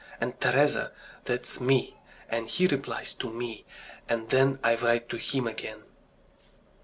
And 0.19 0.41
Teresa 0.41 0.91
that's 1.25 1.59
me, 1.61 1.95
and 2.27 2.49
he 2.49 2.65
replies 2.65 3.13
to 3.13 3.31
me, 3.31 3.65
and 4.09 4.31
then 4.31 4.57
I 4.63 4.75
write 4.75 5.09
to 5.09 5.17
him 5.17 5.45
again..." 5.45 5.83